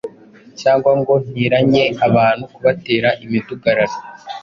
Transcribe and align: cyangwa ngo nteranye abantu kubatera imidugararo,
cyangwa 0.59 0.91
ngo 0.99 1.13
nteranye 1.27 1.83
abantu 2.07 2.43
kubatera 2.53 3.09
imidugararo, 3.23 3.97